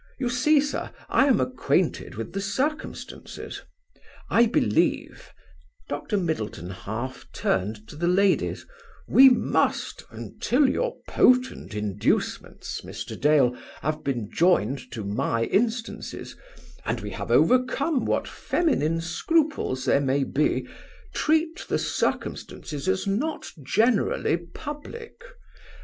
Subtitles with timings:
[0.17, 3.61] You see, sir, I am acquainted with the circumstances.
[4.31, 5.31] I believe,"
[5.89, 6.17] Dr.
[6.17, 8.65] Middleton half turned to the ladies,
[9.07, 13.15] "we must, until your potent inducements, Mr.
[13.15, 16.35] Dale, have been joined to my instances,
[16.83, 20.67] and we overcome what feminine scruples there may be,
[21.13, 25.21] treat the circumstances as not generally public.